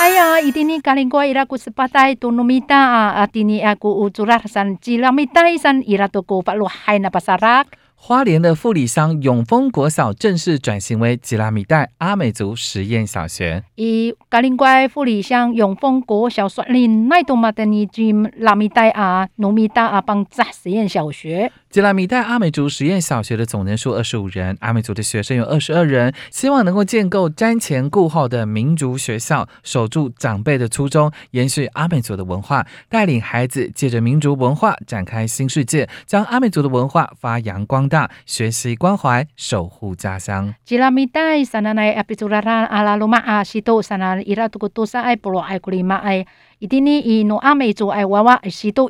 [0.00, 7.64] 哎呀，伊蒂尼加林瓜伊拉古斯巴代多努米达啊，阿蒂尼阿古乌祖拉山吉拉米达伊山伊拉多古法罗海那巴萨拉。
[8.00, 13.64] 花莲的富里乡永丰国小正式转型为吉拉米代阿美族实验小学。
[13.74, 21.50] 伊加林瓜富里乡永丰国小率领奈多马德尼吉拉米代啊努米达啊帮扎实验小学。
[21.70, 40.54] 吉拉米代阿美族实验小学的总人数二十五人，阿美族的学生有二十二人，希望能够建构瞻前顾后的民族学校，守住长辈的初衷，延续阿美族的文化，带领孩子借着民族文化展开新世界，将阿美族的文化发扬光大，学习关怀，守护家乡。
[40.64, 46.00] 吉拉米代 sana nai apituraran ala luma a situ sana ira tuku tusa ai polo ai kulima
[46.00, 46.24] ai
[46.60, 48.88] itini i no ame tu ai wawa situ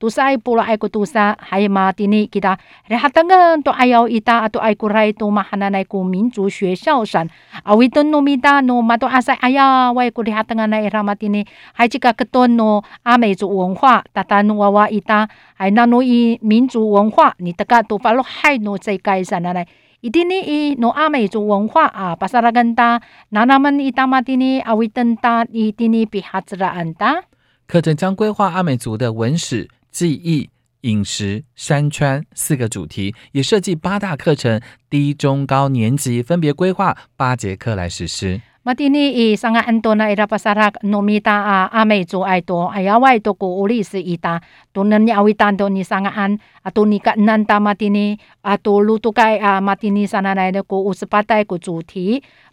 [0.00, 2.56] itini ri tusa ai polo ai kutusa hai ma tini kita
[2.88, 7.28] rehatangan to ayau ita atau ai kurai tu mahana nai ku minzu 学校 san
[7.64, 11.44] awiton no mita no mato asai aya wai ku rehatangan nai ramatini
[11.76, 17.64] hai jika keton no ame tu 文化 tata no wawa ita hai nano i 民族文化你ต
[17.68, 19.66] ka tu palo hai no zai kai sana nai
[20.00, 23.02] Itini i no a 美族文化啊，巴萨拉根达，
[23.36, 27.24] 那那们伊达马蒂尼阿维登达伊蒂尼比哈兹拉安达。
[27.68, 30.48] 课程将规划阿美族的文史、记忆、
[30.82, 38.40] 饮食、山川四个主题，也设计八大课程，低、中、高年级分别规划八节课来实施。
[38.66, 39.08] มาที่นี่
[39.42, 44.34] สังอันตัวนาเอราปสารักโนมิตาอาอาเมจูไอตัวอายาไวตัวกูอุลิสอีตา
[44.74, 46.30] ตัวนั้นยาวิตันตัวนี้สังอัน
[46.76, 48.08] ตัวนี้กันนันตามาที่นี่
[48.46, 52.06] อตัวลูตุกัยอามาที่นี่สานาไนเด็กูอุสปาไตกูจูที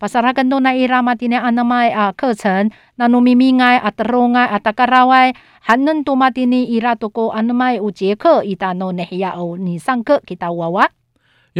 [0.00, 2.64] ภาษารักันโตนาเอรามาที่นี่อันนามาอาเคอร์เชน
[2.98, 5.14] นานุมิมีไงอัตโรงไงอัตการาไว
[5.68, 10.86] หันนันตัวมาที่นี่อีราตัวกูอันนามายอุเจเคออีตาโนเนฮิยาโอนิสังเกตกิตาวาวะ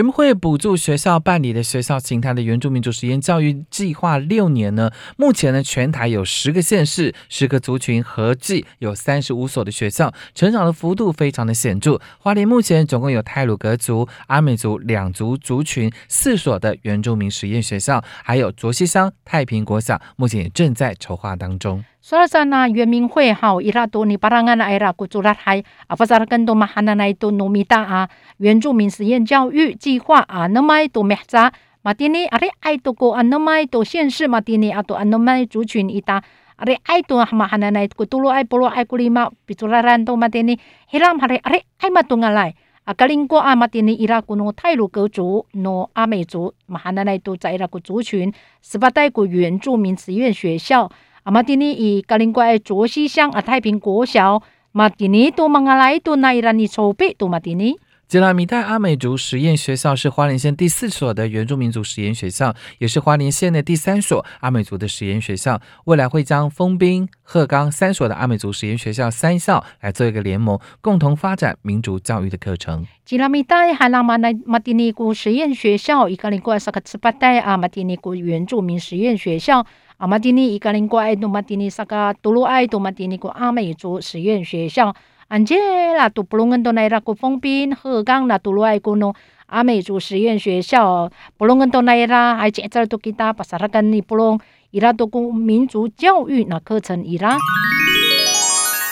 [0.00, 12.00] 们会补助学校办理的学校形态的原住民族实验教育计划六年呢，目前呢全台有十个县市、十个族群，合计有三十五所的学校，成长的幅度非常的显著。
[12.18, 21.84] 花莲目前总共有泰鲁格族、阿美族两族族群四所的原住民实验学校，还有卓溪乡太平国小，目前也正在筹划当中。
[22.02, 28.08] 说说那原民会哈伊拉多尼巴拉安那伊拉古族拉海阿巴萨拉根多玛哈那奈多农米达啊
[28.38, 31.52] 原住民实验教育计划啊诺麦多米扎
[31.82, 36.20] 马蒂尼阿勒爱多哥啊诺麦多县市马蒂尼阿多阿诺麦族群伊达
[36.56, 40.58] 阿勒爱多哈马哈那奈古多罗爱波罗爱古里马比祖拉兰多马蒂尼
[40.90, 42.52] 希拉马勒阿勒爱马多阿来
[42.82, 50.90] 阿格林国阿马蒂尼伊拉古诺泰鲁格族诺阿美族马哈那奈多在那个族群斯巴代古原住民实验学校。
[51.24, 57.76] 阿马蒂尼以格林怪卓西乡啊太平国小，马蒂尼多芒阿来多那伊拉尼筹备多马蒂尼。
[58.08, 65.60] 吉拉米代阿美族实验学校是花莲县第四所的原住民族实验学校，也是花莲县的第三所阿美族的实验学校。
[65.84, 72.84] 未来会将丰滨、鹤冈三所的阿美族实验学校三校来做一个联盟，共同发展民族教育的课程。
[73.06, 79.64] 吉拉米代海拉马那马蒂尼古实验学校，伊格林怪萨克茨巴代阿马蒂尼古原住民实验学校。
[80.02, 84.92] 阿马蒂尼伊格林怪多马蒂尼萨卡多鲁埃多马蒂尼古阿美族实验学校。
[85.28, 89.14] 安杰拉杜布隆恩多奈拉古丰滨鹤冈拉杜鲁埃古诺
[89.46, 94.40] 阿美族实验学校，布隆恩多奈拉还接着都给他巴萨拉根尼布隆
[94.72, 97.38] 伊拉多古民族教育那课程伊拉。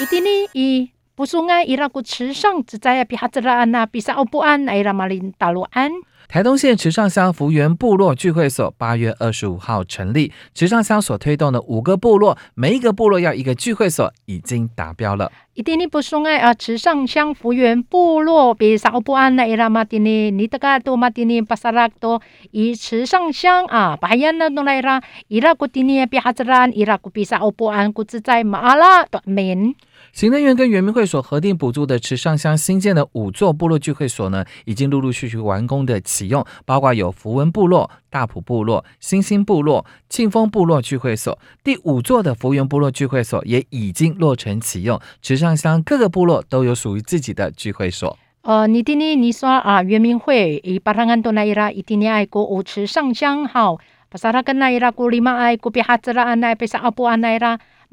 [0.00, 0.93] 伊蒂尼伊。
[1.16, 5.92] 不 sungai 啊 ira ku 池上只在比哈兹拉安那比萨奥布安 ira 马林大陆安。
[6.26, 15.30] 台东县池上乡福源部落聚会所八月二十五号成立，池上乡所推动的五个部落，每一个部落要一个聚会所，已经达标了。
[15.52, 22.20] 伊蒂尼不松爱啊，池上乡福源部落比萨奥布安那伊拉马蒂尼尼德嘎多马蒂尼巴萨拉多
[22.50, 29.74] 以池上乡啊，巴亚那东来拉伊拉古蒂尼比哈兹兰伊拉古比萨奥布安古自在马阿拉短门。
[30.14, 41.36] 行政院跟原民会所核定补助的池上乡新建的五座部落聚会所呢，已经陆陆续续完工的启用，包括有符文部落、大埔部落、新兴部落、庆丰部落聚会所。
[41.64, 48.16] 第五座的福源部落聚会所也已经落成启用，池上乡各个部落都有属于自己的聚会所。
[48.42, 53.78] 呃，你听你你说啊，原民会以巴 rangan to na ira itini ay ko o 池上乡好。
[54.14, 56.38] Pasarakan na ira ko lima ay ko pihatsaraan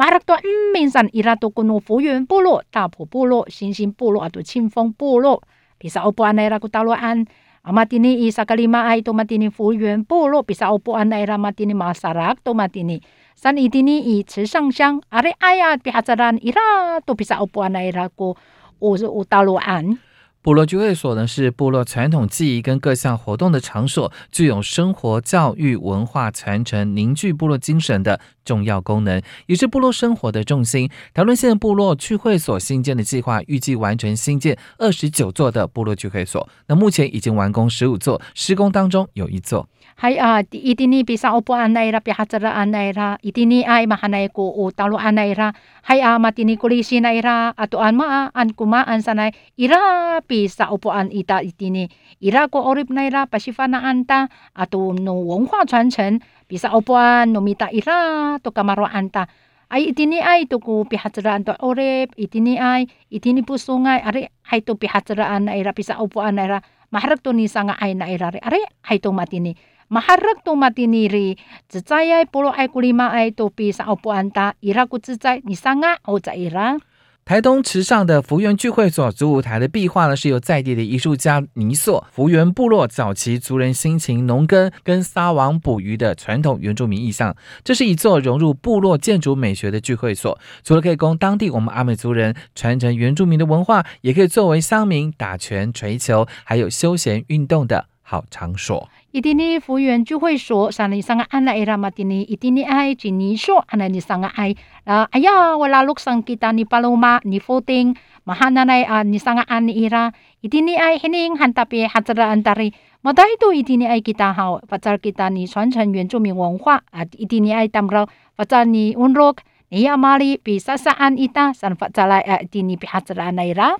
[0.00, 0.24] na pesa apuan na ira.
[0.24, 0.34] Marak to
[0.72, 5.42] minsan ira to kuno 福源部落、大埔部落、新兴部落、啊，都庆丰部落。
[5.80, 7.24] bisa upuan naira kutaluan
[7.64, 13.00] amatini i sakalima ay to matini fuyen pulo bisa upuan naira matini masarak to matini
[13.32, 18.36] san itini i 池上香 are aya pihazaran ira to bisa upuan naira ko
[18.80, 19.96] u utaluan
[20.42, 30.88] 部落聚会所呢是部落传统技艺跟各项活动的场所，具有生活、教育、文化传承、凝聚部落精神的重要功能，也是部落生活的重心。
[31.12, 39.68] 台论县部落聚会所新建的计划，预计完成新建二十九座的部落聚会所，那目前已经完工十五座，施工当中有一座。
[40.02, 45.52] hi a di itini bisaob anaira bisaoda aneira idi i mahanay ko o talo anaira
[45.82, 51.10] hai a matini kulisi naira ato an maa an kumaan sanay ira bisa opo an
[51.10, 51.90] ita itini
[52.22, 58.38] ira ko orip naira pasifana anta ato no 文化传承 bisa opo an no mita ira
[58.38, 59.26] to kamaro anta
[59.74, 64.78] ay itini ay to ko pihatsara to orip itini ay itini pusungay ari hay to
[64.78, 66.62] pihatsara anaira bisa opo anaira
[66.94, 69.58] maharap to ni sanga ay naira ari hay to matini
[69.90, 74.86] maharap to matiniri zizai ai polo ai kulima ai to pi sa opo anta ira
[74.86, 76.78] ku zizai ni sanga o za ira
[77.24, 87.36] 台东池上的福源聚会所主舞台的壁画呢，是由在地的艺术家泥塑福源部落早期族人辛勤农耕跟撒网捕鱼的传统原住民意象。
[87.62, 98.88] 这是一座融入部落建筑美学的聚会所，除了可以供当地我们阿美族人传承原住民的文化，也可以作为乡民打拳、锤球，还有休闲运动的好场所。
[99.12, 104.54] 一定的福源聚会所，上你上个安来伊拉马丁尼，一定的爱吉尼说，安来你上个爱
[104.84, 105.08] 啊！
[105.10, 110.12] 哎呀，我拉路上 kita ni paloma ni voting mahana na ah ni sanga an ni ira
[110.42, 112.70] itini ay hining hantapi hatsara antari
[113.02, 118.06] madai tu itini ay kita hao pacar kita ni 传承原住民文化啊 itini ay tamraw
[118.38, 123.42] pacar ni unrok ni amali pi sasaan ita san pacar ay itini pi hatsara na
[123.42, 123.74] ira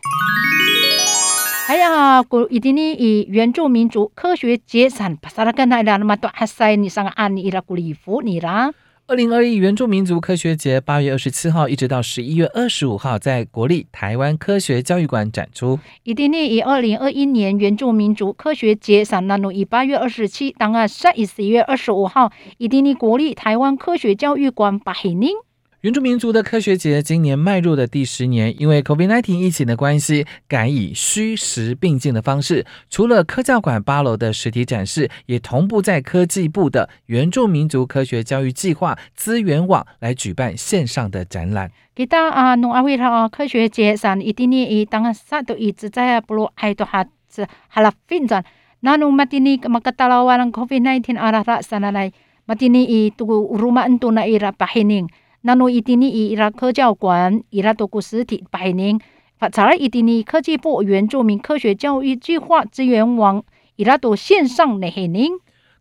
[1.70, 8.72] 哎呀，古伊丁尼以原住民族科学节产帕萨拉根奈拉那么多哈塞尼上安尼伊拉古里夫尼拉。
[9.06, 15.78] 二零二一原住民族科学节八月二十七号一直到十一月二十五号在国立台湾科学教育馆展出。
[16.02, 25.30] 伊丁尼以二零二一年原住民族科学节上那诺以八月二十七当啊十一十一月二十五号伊丁尼国立台湾科学教育馆巴黑宁。
[25.80, 41.70] 原住民族的科学节今年迈入的第十年，因为 COVID-19 疫情的关系，改以虚实并进的方式，除了科教馆八楼的实体展示，也同步在科技部的原住民族科学教育计划资源网来举办线上的展览。
[41.96, 48.44] 记得啊，努阿维拉，科学节上一定年一当啥都一直在不如爱多哈子哈拉运转。
[48.80, 52.12] 那努马蒂尼马格达拉瓦让 COVID-19 阿拉拉萨来
[52.44, 55.08] 马蒂尼伊都乌马恩多那伊拉巴黑宁。
[55.42, 59.00] Nano itini i ira 科教馆伊拉多古实体百年，
[59.38, 63.42] 发查伊丁尼科技部原住民科学教育计划资源网
[63.76, 65.32] 伊拉多线上内黑宁。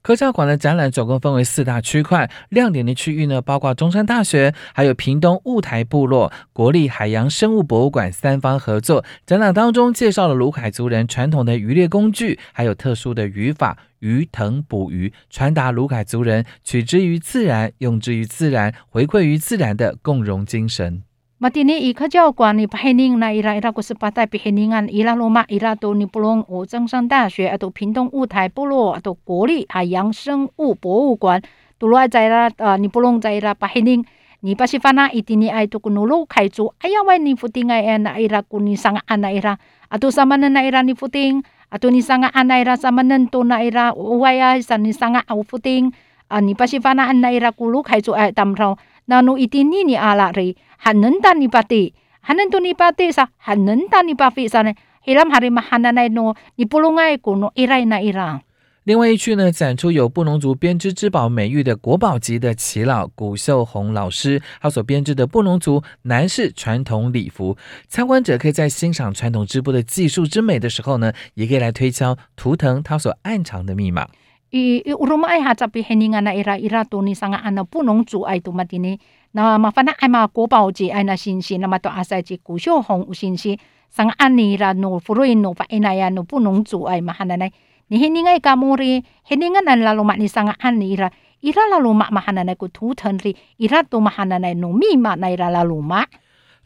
[0.10, 9.06] 科教馆的展览总共分为四大区块，亮点的区域呢，包括中山大学、还有屏东雾台部落、国立海洋生物博物馆三方合作。
[9.28, 13.78] 展览当中介绍了卢凯族人传统的渔猎工具，还有特殊的渔法。
[14.00, 21.04] 鱼藤捕鱼，传达卢凯族人取之于自然、用之于自然、回馈于自然的共荣精神。
[21.40, 25.96] Matini i kerja kuan ni pahening na ira ira ko sepatai paheningan ira loma ira to
[25.96, 31.40] ni pulong o 增上大学 atau 屏东雾台部落 atau 国立海洋生物博物馆
[31.80, 34.04] tulua jaira uh, ni pulong jaira pahening
[34.44, 39.00] ni pasifana itini ai to kunulo kaitu ayawa ni futing ai na ira kuni sanga
[39.08, 39.56] ana ira
[39.88, 41.40] atau sama na ira ni futing
[41.72, 45.96] atau ni sanga ana ira sama nento na ira waya san ni sanga au futing
[46.28, 48.76] uh, ni pasifana ana ira kulu kaitu ai tamrau
[49.10, 54.72] 那努伊蒂尼尼阿拉瑞，还能达尼巴蒂，还能多尼巴蒂啥，还能达尼巴菲啥呢？
[55.04, 58.40] 伊拉哈里嘛哈那奈诺，你布隆埃古诺伊拉那伊拉。
[58.84, 67.58] 另外一区呢，展出有布农族编织之宝美誉的国宝级的耆老古秀红老师，他所编织的布农族男士传统礼服。
[67.88, 74.08] 参观者可以在欣赏传统织布的技术之美的时候呢，也可以来推敲图腾它所暗藏的密码。
[74.52, 78.50] I uruma ai ha chapi heninga na ira ira tu ni sanga ana punong cuai tu
[78.52, 78.98] matini
[79.34, 82.26] na mafana ai ma ko bao ji ai na sin sin na ma to asai
[82.26, 83.54] ji ku sho hong u sin si
[83.94, 87.52] sanga ani ra no furui no pa ina ya no punong cuai ma hana nai
[87.94, 91.14] ni hening ai kamuri heninga na lalu ma ni sanga ani ira
[91.46, 94.58] ira lalu ma ma hana nai ku tu than ri ira tu ma hana nai
[94.58, 96.02] no mi ma na ira lalu ma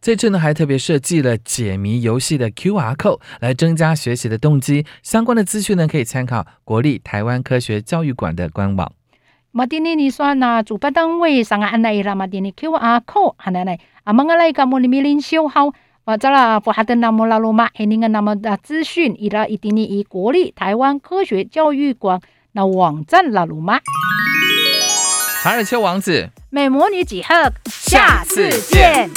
[0.04, 4.86] 这次呢，还特别设计了解谜游戏的 QR code 来增加学习的动机。
[5.02, 8.92] 相关的资讯呢，可以参考国立台湾科学教育馆的官网。
[9.54, 15.72] 马丁尼，尼说那主办单位上个安内啦，马丁尼 QR code 安内内，阿，蒙个来个莫尼米林修好，
[16.04, 22.20] 哇，再啦，不哈的那么拉罗马，还那个那么的资讯，伊拉一定尼以国立台湾科学教育馆
[22.52, 23.80] 那网站拉罗马。
[25.42, 29.10] 查尔丘王子，美魔女几何，下次见。